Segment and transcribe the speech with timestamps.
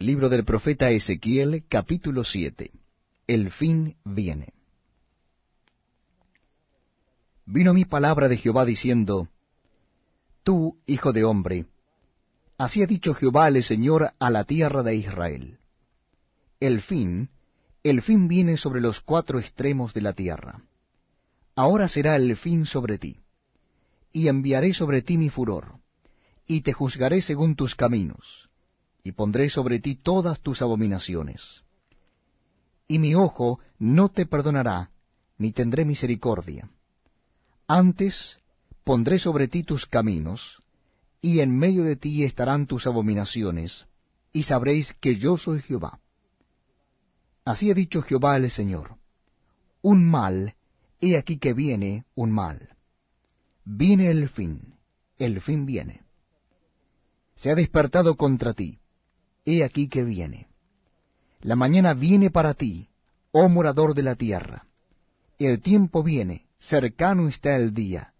[0.00, 2.72] Libro del profeta Ezequiel, capítulo 7.
[3.28, 4.52] El fin viene.
[7.46, 9.28] Vino mi palabra de Jehová diciendo,
[10.42, 11.66] Tú, hijo de hombre,
[12.58, 15.58] así ha dicho Jehová el Señor a la tierra de Israel.
[16.58, 17.30] El fin,
[17.84, 20.64] el fin viene sobre los cuatro extremos de la tierra.
[21.54, 23.20] Ahora será el fin sobre ti,
[24.12, 25.78] y enviaré sobre ti mi furor,
[26.48, 28.50] y te juzgaré según tus caminos
[29.04, 31.62] y pondré sobre ti todas tus abominaciones.
[32.88, 34.90] Y mi ojo no te perdonará,
[35.36, 36.70] ni tendré misericordia.
[37.66, 38.40] Antes
[38.82, 40.62] pondré sobre ti tus caminos,
[41.20, 43.86] y en medio de ti estarán tus abominaciones,
[44.32, 46.00] y sabréis que yo soy Jehová.
[47.44, 48.96] Así ha dicho Jehová el Señor.
[49.82, 50.54] Un mal,
[51.00, 52.70] he aquí que viene un mal.
[53.66, 54.76] Viene el fin,
[55.18, 56.02] el fin viene.
[57.34, 58.78] Se ha despertado contra ti
[59.44, 60.48] he aquí que viene.
[61.40, 62.88] La mañana viene para ti,
[63.32, 64.66] oh morador de la tierra.
[65.38, 68.14] El tiempo viene, cercano está el día,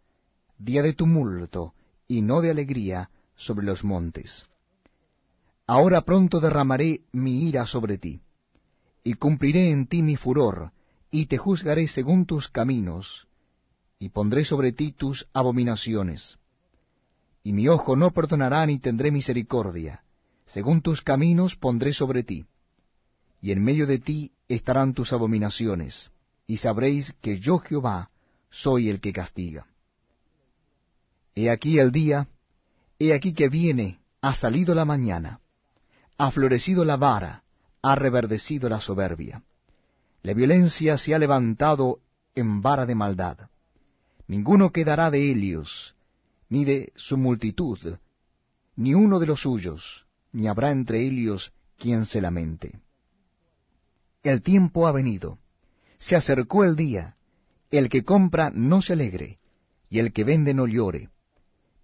[0.58, 1.75] día de tumulto
[2.06, 4.44] y no de alegría sobre los montes.
[5.66, 8.20] Ahora pronto derramaré mi ira sobre ti,
[9.03, 10.72] y cumpliré en ti mi furor,
[11.11, 13.27] y te juzgaré según tus caminos,
[13.98, 16.38] y pondré sobre ti tus abominaciones.
[17.42, 20.03] Y mi ojo no perdonará ni tendré misericordia,
[20.47, 22.47] según tus caminos pondré sobre ti,
[23.41, 26.11] y en medio de ti estarán tus abominaciones,
[26.47, 28.11] y sabréis que yo Jehová
[28.50, 29.67] soy el que castiga.
[31.34, 32.28] He aquí el día,
[32.98, 35.41] he aquí que viene, ha salido la mañana,
[36.17, 37.42] ha florecido la vara,
[37.83, 39.42] ha reverdecido la soberbia.
[40.22, 41.98] La violencia se ha levantado
[42.34, 43.50] en vara de maldad.
[44.27, 45.95] Ninguno quedará de Helios,
[46.48, 47.98] ni de su multitud,
[48.77, 50.03] ni uno de los suyos,
[50.35, 52.81] ni habrá entre ellos quien se lamente.
[54.23, 55.39] El tiempo ha venido,
[55.99, 57.17] se acercó el día,
[57.71, 59.39] el que compra no se alegre,
[59.89, 61.09] y el que vende no llore,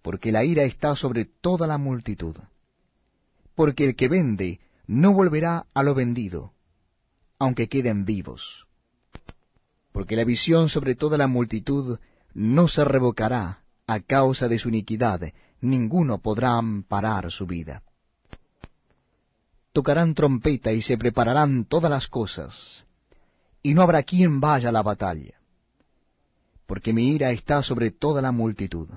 [0.01, 2.35] porque la ira está sobre toda la multitud.
[3.55, 6.51] Porque el que vende no volverá a lo vendido,
[7.39, 8.67] aunque queden vivos.
[9.93, 11.99] Porque la visión sobre toda la multitud
[12.33, 15.21] no se revocará a causa de su iniquidad,
[15.61, 17.83] ninguno podrá amparar su vida
[19.73, 22.85] tocarán trompeta y se prepararán todas las cosas,
[23.63, 25.35] y no habrá quien vaya a la batalla,
[26.65, 28.89] porque mi ira está sobre toda la multitud.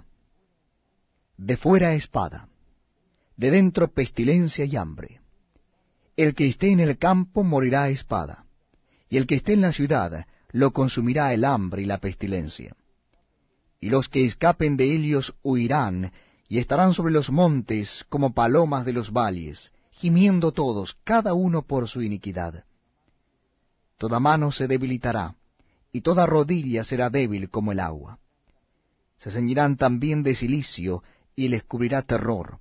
[1.37, 2.49] De fuera espada,
[3.37, 5.21] de dentro pestilencia y hambre.
[6.17, 8.45] El que esté en el campo morirá a espada,
[9.09, 12.77] y el que esté en la ciudad lo consumirá el hambre y la pestilencia.
[13.81, 16.13] Y los que escapen de ellos huirán,
[16.49, 21.89] y estarán sobre los montes como palomas de los valles, gimiendo todos, cada uno por
[21.89, 22.65] su iniquidad.
[23.99, 25.35] Toda mano se debilitará,
[25.93, 28.19] y toda rodilla será débil como el agua.
[29.19, 31.03] Se ceñirán también de silicio,
[31.37, 32.59] y les cubrirá terror.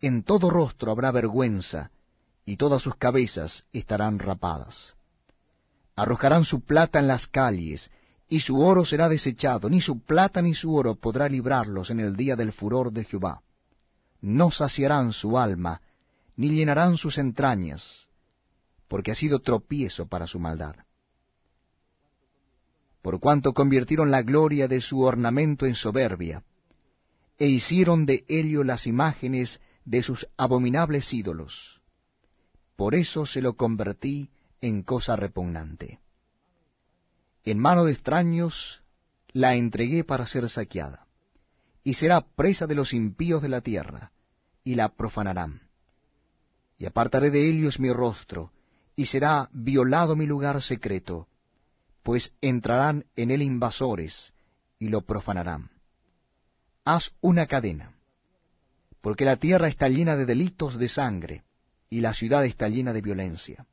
[0.00, 1.90] En todo rostro habrá vergüenza,
[2.44, 4.94] y todas sus cabezas estarán rapadas.
[5.94, 7.90] Arrojarán su plata en las calles,
[8.28, 12.16] y su oro será desechado, ni su plata ni su oro podrá librarlos en el
[12.16, 13.42] día del furor de Jehová.
[14.20, 15.80] No saciarán su alma,
[16.40, 18.08] ni llenarán sus entrañas,
[18.88, 20.74] porque ha sido tropiezo para su maldad.
[23.02, 26.42] Por cuanto convirtieron la gloria de su ornamento en soberbia,
[27.36, 31.82] e hicieron de ello las imágenes de sus abominables ídolos.
[32.74, 34.30] Por eso se lo convertí
[34.62, 36.00] en cosa repugnante.
[37.44, 38.82] En mano de extraños
[39.32, 41.06] la entregué para ser saqueada,
[41.84, 44.12] y será presa de los impíos de la tierra,
[44.64, 45.68] y la profanarán
[46.80, 48.52] y apartaré de ellos mi rostro,
[48.96, 51.28] y será violado mi lugar secreto,
[52.02, 54.32] pues entrarán en él invasores,
[54.78, 55.68] y lo profanarán.
[56.86, 57.92] Haz una cadena,
[59.02, 61.44] porque la tierra está llena de delitos de sangre,
[61.90, 63.66] y la ciudad está llena de violencia.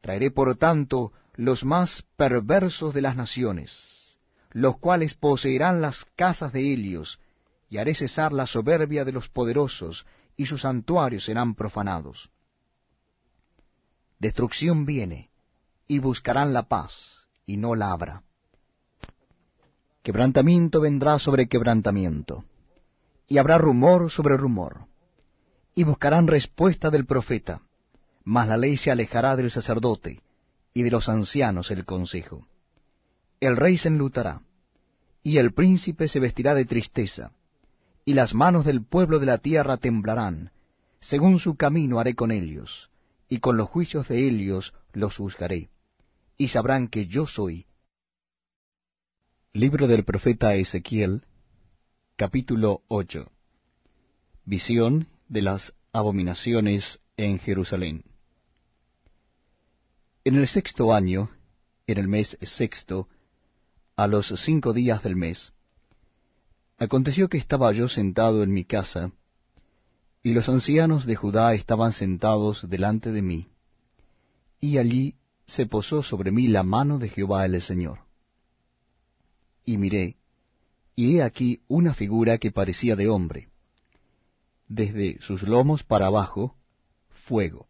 [0.00, 4.16] Traeré por tanto los más perversos de las naciones,
[4.52, 7.20] los cuales poseerán las casas de Helios,
[7.68, 10.06] y haré cesar la soberbia de los poderosos,
[10.40, 12.30] y sus santuarios serán profanados.
[14.18, 15.28] Destrucción viene,
[15.86, 18.22] y buscarán la paz, y no la habrá.
[20.02, 22.46] Quebrantamiento vendrá sobre quebrantamiento,
[23.28, 24.86] y habrá rumor sobre rumor,
[25.74, 27.60] y buscarán respuesta del profeta,
[28.24, 30.22] mas la ley se alejará del sacerdote,
[30.72, 32.46] y de los ancianos el consejo.
[33.40, 34.40] El rey se enlutará,
[35.22, 37.32] y el príncipe se vestirá de tristeza,
[38.04, 40.52] y las manos del pueblo de la tierra temblarán,
[41.00, 42.90] según su camino haré con ellos,
[43.28, 45.70] y con los juicios de ellos los juzgaré,
[46.36, 47.66] y sabrán que yo soy.
[49.52, 51.24] Libro del profeta Ezequiel,
[52.16, 53.30] capítulo 8
[54.44, 58.04] Visión de las abominaciones en Jerusalén.
[60.24, 61.30] En el sexto año,
[61.86, 63.08] en el mes sexto,
[63.96, 65.52] a los cinco días del mes,
[66.80, 69.12] aconteció que estaba yo sentado en mi casa,
[70.22, 73.48] y los ancianos de Judá estaban sentados delante de mí,
[74.60, 75.14] y allí
[75.46, 78.00] se posó sobre mí la mano de Jehová el Señor.
[79.66, 80.16] Y miré,
[80.96, 83.50] y he aquí una figura que parecía de hombre.
[84.66, 86.56] Desde sus lomos para abajo,
[87.10, 87.68] fuego,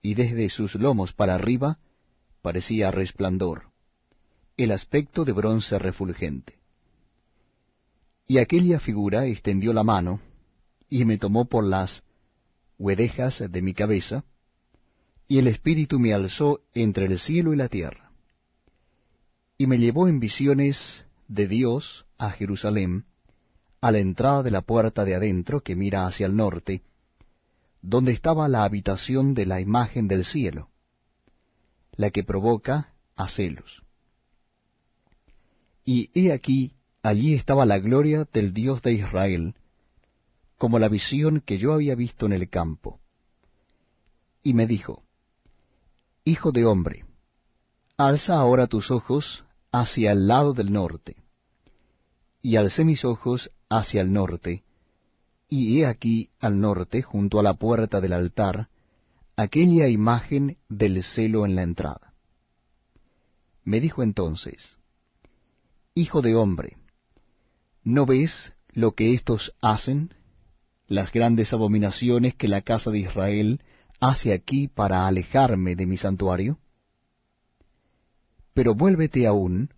[0.00, 1.78] y desde sus lomos para arriba,
[2.40, 3.64] parecía resplandor,
[4.56, 6.57] el aspecto de bronce refulgente.
[8.30, 10.20] Y aquella figura extendió la mano,
[10.90, 12.02] y me tomó por las
[12.78, 14.22] huedejas de mi cabeza,
[15.26, 18.12] y el Espíritu me alzó entre el cielo y la tierra.
[19.56, 23.06] Y me llevó en visiones de Dios a Jerusalén,
[23.80, 26.82] a la entrada de la puerta de adentro que mira hacia el norte,
[27.80, 30.68] donde estaba la habitación de la imagen del cielo,
[31.92, 33.82] la que provoca a celos.
[35.86, 36.74] Y he aquí,
[37.08, 39.54] allí estaba la gloria del Dios de Israel,
[40.56, 43.00] como la visión que yo había visto en el campo.
[44.42, 45.02] Y me dijo,
[46.24, 47.04] Hijo de hombre,
[47.96, 51.16] alza ahora tus ojos hacia el lado del norte.
[52.42, 54.62] Y alcé mis ojos hacia el norte,
[55.48, 58.68] y he aquí al norte, junto a la puerta del altar,
[59.36, 62.12] aquella imagen del celo en la entrada.
[63.64, 64.76] Me dijo entonces,
[65.94, 66.77] Hijo de hombre,
[67.88, 70.14] ¿no ves lo que éstos hacen?
[70.88, 73.62] las grandes abominaciones que la casa de Israel
[74.00, 76.58] hace aquí para alejarme de mi santuario?
[78.54, 79.72] Pero vuélvete aún,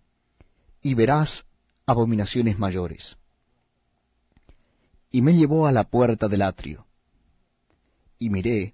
[0.81, 1.45] y verás
[1.85, 3.17] abominaciones mayores.
[5.11, 6.87] Y me llevó a la puerta del atrio,
[8.17, 8.73] y miré,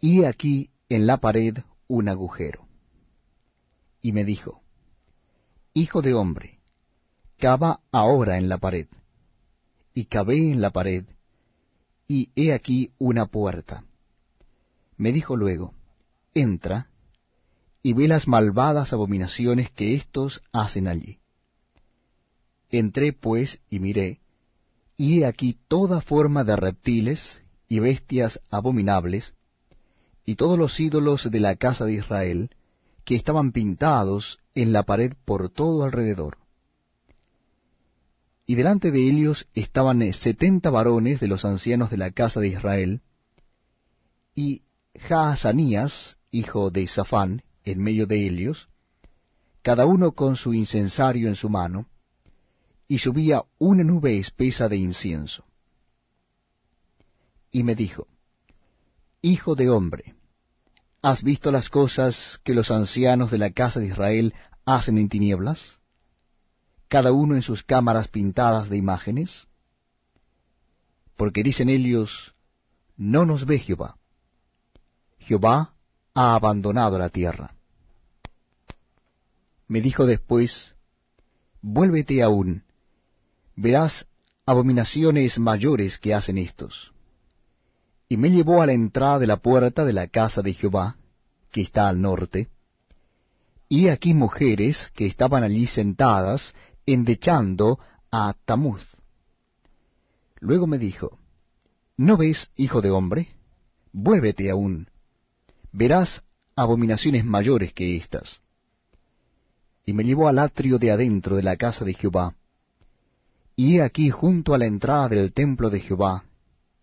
[0.00, 1.58] y aquí en la pared
[1.88, 2.68] un agujero.
[4.02, 4.62] Y me dijo,
[5.72, 6.59] Hijo de hombre,
[7.40, 8.86] cava ahora en la pared.
[9.94, 11.04] Y cavé en la pared,
[12.06, 13.84] y he aquí una puerta.
[14.96, 15.74] Me dijo luego,
[16.34, 16.90] entra,
[17.82, 21.18] y ve las malvadas abominaciones que éstos hacen allí.
[22.68, 24.20] Entré pues y miré,
[24.96, 29.34] y he aquí toda forma de reptiles y bestias abominables,
[30.26, 32.50] y todos los ídolos de la casa de Israel,
[33.04, 36.39] que estaban pintados en la pared por todo alrededor
[38.50, 42.48] y delante de ellos estaban eh, setenta varones de los ancianos de la casa de
[42.48, 43.00] Israel,
[44.34, 44.62] y
[44.98, 48.68] Jaazanías, hijo de Safán, en medio de ellos,
[49.62, 51.86] cada uno con su incensario en su mano,
[52.88, 55.44] y subía una nube espesa de incienso.
[57.52, 58.08] Y me dijo,
[59.22, 60.16] Hijo de hombre,
[61.02, 65.79] ¿has visto las cosas que los ancianos de la casa de Israel hacen en tinieblas?
[66.90, 69.46] Cada uno en sus cámaras pintadas de imágenes?
[71.16, 72.34] Porque dicen ellos,
[72.96, 73.96] no nos ve Jehová.
[75.20, 75.72] Jehová
[76.14, 77.54] ha abandonado la tierra.
[79.68, 80.74] Me dijo después,
[81.62, 82.64] vuélvete aún,
[83.54, 84.08] verás
[84.44, 86.92] abominaciones mayores que hacen estos.
[88.08, 90.96] Y me llevó a la entrada de la puerta de la casa de Jehová,
[91.52, 92.48] que está al norte,
[93.72, 96.52] y aquí mujeres que estaban allí sentadas
[96.92, 97.78] endechando
[98.10, 98.86] a Tamuz.
[100.40, 101.18] Luego me dijo,
[101.96, 103.28] ¿No ves, hijo de hombre?
[103.92, 104.88] Vuélvete aún.
[105.70, 106.22] Verás
[106.56, 108.40] abominaciones mayores que éstas.
[109.84, 112.34] Y me llevó al atrio de adentro de la casa de Jehová.
[113.54, 116.24] Y he aquí junto a la entrada del templo de Jehová,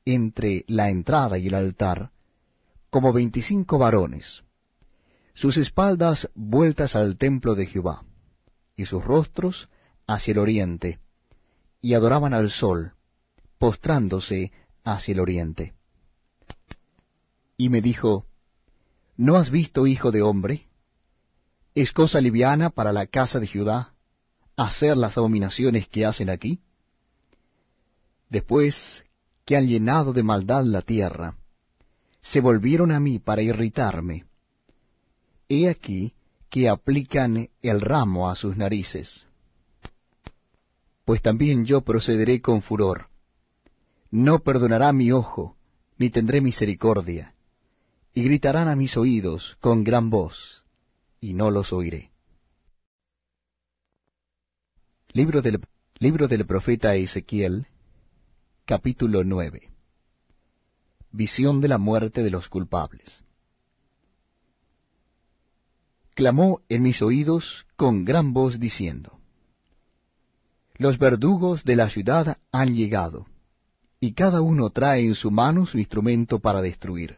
[0.06, 2.12] entre la entrada y el altar,
[2.90, 4.44] como veinticinco varones,
[5.34, 8.04] sus espaldas vueltas al templo de Jehová,
[8.76, 9.70] y sus rostros
[10.08, 11.00] hacia el oriente,
[11.82, 12.94] y adoraban al sol,
[13.60, 14.52] postrándose
[14.84, 15.74] hacia el oriente.
[17.58, 18.26] Y me dijo,
[19.18, 20.68] ¿No has visto, hijo de hombre?
[21.76, 23.94] ¿Es cosa liviana para la casa de Judá
[24.56, 26.62] hacer las abominaciones que hacen aquí?
[28.30, 29.04] Después
[29.46, 31.38] que han llenado de maldad la tierra,
[32.22, 34.26] se volvieron a mí para irritarme.
[35.50, 36.14] He aquí
[36.50, 39.27] que aplican el ramo a sus narices
[41.08, 43.08] pues también yo procederé con furor.
[44.12, 45.56] No perdonará mi ojo,
[45.98, 47.34] ni tendré misericordia,
[48.14, 50.66] y gritarán a mis oídos con gran voz,
[51.22, 52.12] y no los oiré.
[55.14, 55.62] Libro del,
[55.98, 57.68] libro del profeta Ezequiel,
[58.66, 59.72] capítulo 9.
[61.14, 63.24] Visión de la muerte de los culpables.
[66.16, 69.18] Clamó en mis oídos con gran voz diciendo,
[70.78, 73.26] Los verdugos de la ciudad han llegado,
[74.00, 77.18] y cada uno trae en su mano su instrumento para destruir.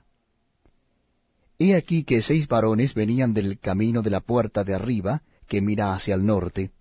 [1.58, 5.94] He aquí que seis varones venían del camino de la puerta de arriba, que mira
[5.94, 6.72] hacia el norte,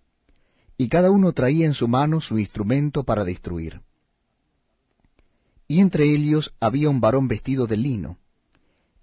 [0.77, 3.81] y cada uno traía en su mano su instrumento para destruir.
[5.67, 8.19] Y entre ellos había un varón vestido de lino,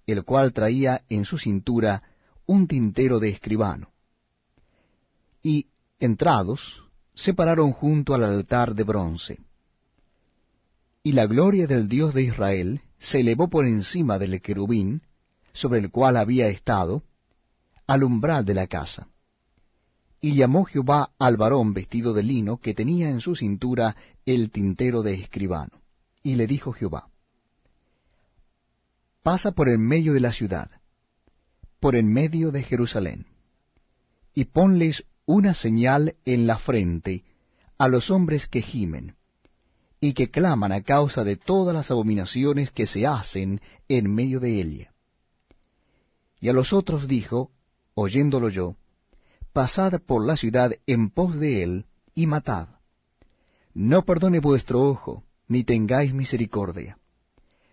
[0.06, 2.02] el cual traía en su cintura
[2.46, 3.90] un tintero de escribano.
[5.42, 5.66] Y,
[6.00, 6.85] entrados,
[7.16, 9.40] se pararon junto al altar de bronce.
[11.02, 15.02] Y la gloria del Dios de Israel se elevó por encima del querubín,
[15.54, 17.02] sobre el cual había estado,
[17.86, 19.08] al umbral de la casa.
[20.20, 23.96] Y llamó Jehová al varón vestido de lino que tenía en su cintura
[24.26, 25.80] el tintero de escribano.
[26.22, 27.08] Y le dijo Jehová,
[29.22, 30.70] Pasa por el medio de la ciudad,
[31.80, 33.26] por en medio de Jerusalén,
[34.34, 37.24] y ponles una señal en la frente
[37.78, 39.16] a los hombres que gimen,
[40.00, 44.60] y que claman a causa de todas las abominaciones que se hacen en medio de
[44.60, 44.92] ella
[46.40, 47.50] y a los otros dijo,
[47.94, 48.76] oyéndolo yo,
[49.52, 52.68] Pasad por la ciudad en pos de él, y matad.
[53.72, 56.98] No perdone vuestro ojo, ni tengáis misericordia.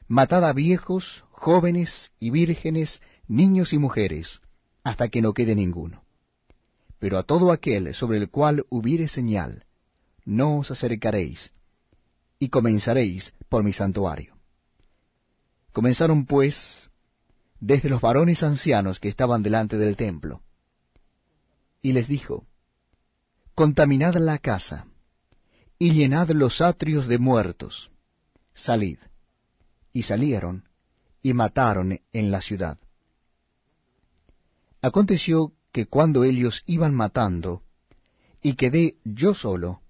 [0.07, 4.41] Matad a viejos, jóvenes y vírgenes, niños y mujeres,
[4.83, 6.02] hasta que no quede ninguno.
[7.03, 9.65] Pero a todo aquel sobre el cual hubiere señal,
[10.23, 11.51] no os acercaréis,
[12.39, 14.37] y comenzaréis por mi santuario.
[15.73, 16.89] Comenzaron pues
[17.59, 20.43] desde los varones ancianos que estaban delante del templo.
[21.81, 22.47] Y les dijo,
[23.53, 24.87] Contaminad la casa,
[25.77, 27.91] y llenad los atrios de muertos,
[28.53, 28.99] salid.
[29.91, 30.69] Y salieron,
[31.21, 32.77] y mataron en la ciudad.
[34.81, 37.63] Aconteció que cuando ellos iban matando,
[38.41, 39.81] y quedé yo solo,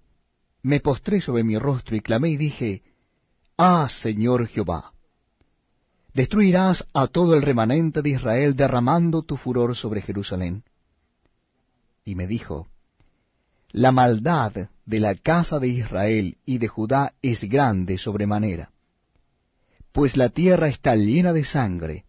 [0.64, 2.82] me postré sobre mi rostro y clamé y dije,
[3.58, 4.94] Ah, Señor Jehová,
[6.14, 10.64] destruirás a todo el remanente de Israel derramando tu furor sobre Jerusalén.
[12.06, 12.70] Y me dijo,
[13.72, 18.72] La maldad de la casa de Israel y de Judá es grande sobremanera,
[19.92, 22.06] pues la tierra está llena de sangre,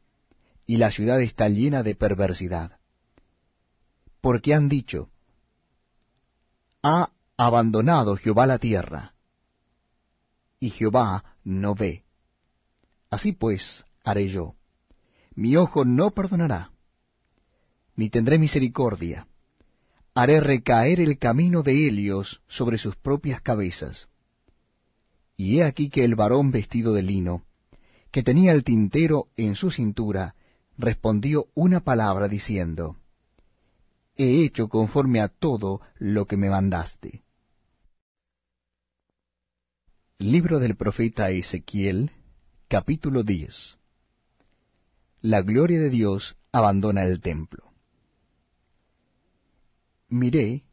[0.64, 2.78] y la ciudad está llena de perversidad.
[4.24, 5.10] Porque han dicho,
[6.82, 9.12] Ha abandonado Jehová la tierra,
[10.58, 12.04] y Jehová no ve.
[13.10, 14.54] Así pues, haré yo.
[15.34, 16.70] Mi ojo no perdonará,
[17.96, 19.26] ni tendré misericordia.
[20.14, 24.08] Haré recaer el camino de Helios sobre sus propias cabezas.
[25.36, 27.44] Y he aquí que el varón vestido de lino,
[28.10, 30.34] que tenía el tintero en su cintura,
[30.78, 32.96] respondió una palabra diciendo,
[34.16, 37.24] He hecho conforme a todo lo que me mandaste.
[40.18, 42.12] Libro del profeta Ezequiel,
[42.68, 43.78] capítulo 10
[45.24, 47.72] la gloria de Dios abandona el templo.
[50.10, 50.64] Miré,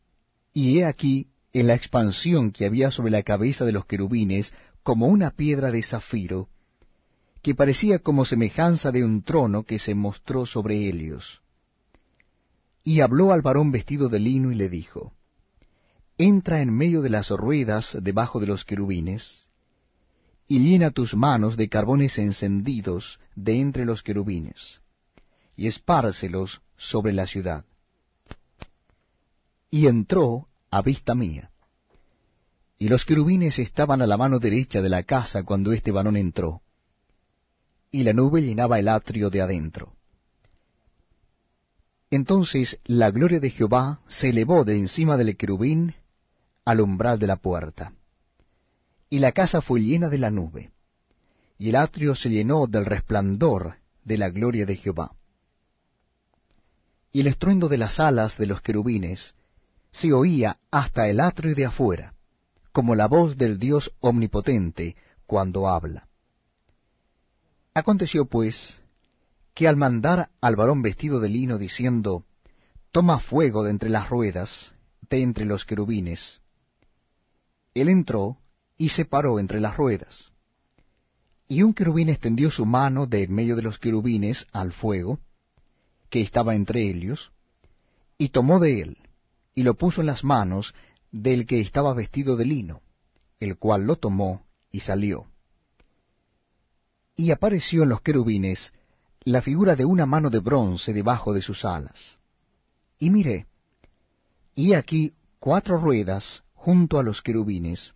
[0.52, 5.08] y he aquí en la expansión que había sobre la cabeza de los querubines como
[5.08, 6.50] una piedra de zafiro,
[7.42, 11.41] que parecía como semejanza de un trono que se mostró sobre Helios.
[12.84, 15.14] Y habló al varón vestido de lino y le dijo,
[16.18, 19.48] Entra en medio de las ruedas debajo de los querubines,
[20.48, 24.82] y llena tus manos de carbones encendidos de entre los querubines,
[25.56, 27.66] y espárcelos sobre la ciudad.
[29.70, 31.52] Y entró a vista mía.
[32.78, 36.62] Y los querubines estaban a la mano derecha de la casa cuando este varón entró,
[37.92, 39.94] y la nube llenaba el atrio de adentro.
[42.12, 45.96] Entonces la gloria de Jehová se elevó de encima del querubín
[46.66, 47.94] al umbral de la puerta
[49.12, 50.72] y la casa fue llena de la nube,
[51.60, 53.76] y el atrio se llenó del resplandor
[54.06, 55.14] de la gloria de Jehová.
[57.12, 59.36] Y el estruendo de las alas de los querubines
[59.92, 62.14] se oía hasta el atrio de afuera,
[62.72, 64.96] como la voz del Dios omnipotente
[65.28, 66.08] cuando habla.
[67.74, 68.80] Aconteció pues
[69.54, 72.26] que al mandar al varón vestido de lino diciendo,
[72.92, 74.74] Toma fuego de entre las ruedas,
[75.10, 76.42] de entre los querubines,
[77.74, 78.38] él entró
[78.78, 80.32] y se paró entre las ruedas.
[81.48, 85.20] Y un querubín extendió su mano de en medio de los querubines al fuego,
[86.10, 87.32] que estaba entre ellos,
[88.18, 88.98] y tomó de él,
[89.56, 90.74] y lo puso en las manos
[91.12, 92.82] del que estaba vestido de lino,
[93.40, 95.28] el cual lo tomó y salió.
[97.16, 98.74] Y apareció en los querubines
[99.24, 102.18] la figura de una mano de bronce debajo de sus alas.
[102.98, 103.46] Y miré,
[104.56, 107.94] y aquí cuatro ruedas junto a los querubines,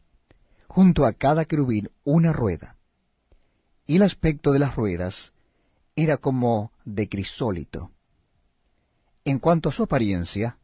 [0.67, 2.75] junto a cada querubín una rueda.
[3.87, 5.31] Y el aspecto de las ruedas
[5.95, 7.91] era como de crisólito.
[9.23, 10.57] En cuanto a su apariencia,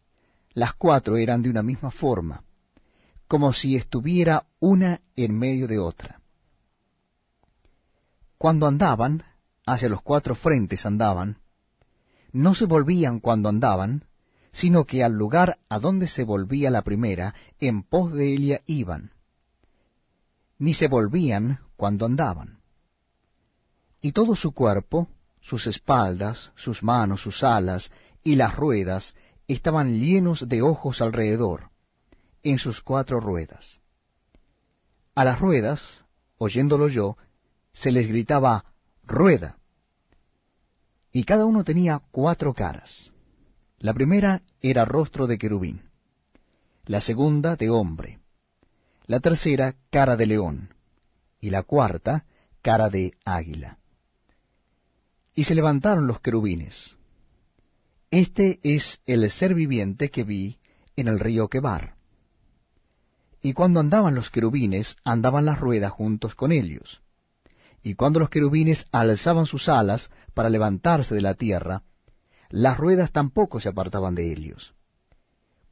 [0.53, 2.43] las cuatro eran de una misma forma,
[3.27, 6.19] como si estuviera una en medio de otra.
[8.37, 9.23] Cuando andaban,
[9.65, 11.37] hacia los cuatro frentes andaban,
[12.31, 14.05] no se volvían cuando andaban,
[14.51, 19.11] sino que al lugar a donde se volvía la primera, en pos de ella iban,
[20.57, 22.59] ni se volvían cuando andaban.
[24.01, 25.07] Y todo su cuerpo,
[25.41, 27.91] sus espaldas, sus manos, sus alas
[28.23, 29.15] y las ruedas
[29.47, 31.69] estaban llenos de ojos alrededor,
[32.43, 33.79] en sus cuatro ruedas.
[35.15, 36.05] A las ruedas,
[36.37, 37.17] oyéndolo yo,
[37.73, 38.70] se les gritaba,
[39.11, 39.57] rueda.
[41.11, 43.11] Y cada uno tenía cuatro caras.
[43.77, 45.89] La primera era rostro de querubín,
[46.85, 48.19] la segunda de hombre,
[49.05, 50.73] la tercera cara de león,
[51.39, 52.25] y la cuarta
[52.61, 53.79] cara de águila.
[55.33, 56.95] Y se levantaron los querubines,
[58.11, 60.57] este es el ser viviente que vi
[60.97, 61.95] en el río Quebar.
[63.41, 67.01] Y cuando andaban los querubines, andaban las ruedas juntos con ellos.
[67.83, 71.83] Y cuando los querubines alzaban sus alas para levantarse de la tierra,
[72.49, 74.73] las ruedas tampoco se apartaban de ellos.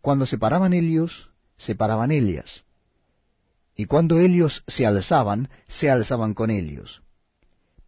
[0.01, 2.63] Cuando se paraban ellos, se paraban ellas.
[3.75, 7.01] Y cuando ellos se alzaban, se alzaban con ellos.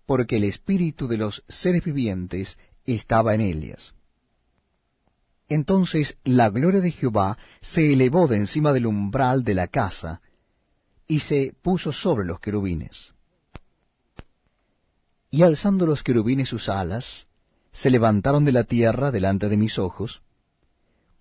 [0.05, 3.93] Porque el espíritu de los seres vivientes estaba en ellas.
[5.47, 10.21] Entonces la gloria de Jehová se elevó de encima del umbral de la casa,
[11.07, 13.13] y se puso sobre los querubines.
[15.31, 17.25] Y alzando los querubines sus alas,
[17.71, 20.21] se levantaron de la tierra delante de mis ojos.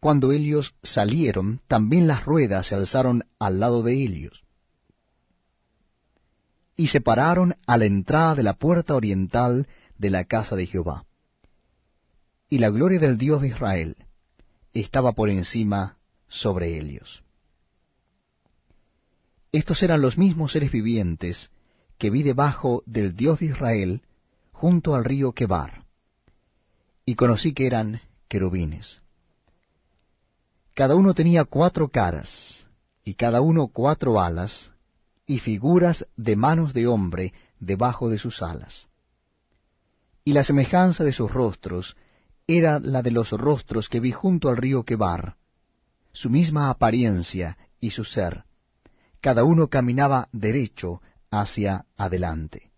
[0.00, 4.42] Cuando ellos salieron, también las ruedas se alzaron al lado de ellos.
[6.74, 11.04] Y se pararon a la entrada de la puerta oriental de la casa de Jehová.
[12.48, 13.96] Y la gloria del Dios de Israel
[14.72, 17.22] estaba por encima sobre ellos.
[19.52, 21.50] Estos eran los mismos seres vivientes
[22.00, 24.02] que vi debajo del Dios de Israel
[24.52, 25.84] junto al río Quebar,
[27.04, 29.02] y conocí que eran querubines.
[30.72, 32.66] Cada uno tenía cuatro caras,
[33.04, 34.72] y cada uno cuatro alas,
[35.26, 38.88] y figuras de manos de hombre debajo de sus alas.
[40.24, 41.98] Y la semejanza de sus rostros
[42.46, 45.36] era la de los rostros que vi junto al río Quebar,
[46.12, 48.44] su misma apariencia y su ser.
[49.20, 52.69] Cada uno caminaba derecho hacia adelante.